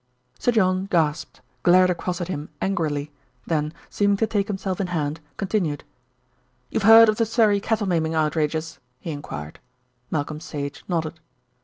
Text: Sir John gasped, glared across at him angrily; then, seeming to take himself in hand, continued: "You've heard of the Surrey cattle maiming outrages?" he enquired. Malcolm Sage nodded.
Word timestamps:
Sir 0.39 0.51
John 0.51 0.87
gasped, 0.87 1.41
glared 1.61 1.91
across 1.91 2.19
at 2.21 2.27
him 2.27 2.49
angrily; 2.59 3.11
then, 3.45 3.71
seeming 3.91 4.17
to 4.17 4.25
take 4.25 4.47
himself 4.47 4.81
in 4.81 4.87
hand, 4.87 5.19
continued: 5.37 5.83
"You've 6.71 6.81
heard 6.89 7.07
of 7.07 7.17
the 7.17 7.25
Surrey 7.27 7.59
cattle 7.59 7.87
maiming 7.87 8.15
outrages?" 8.15 8.79
he 8.99 9.11
enquired. 9.11 9.59
Malcolm 10.09 10.39
Sage 10.39 10.83
nodded. 10.87 11.19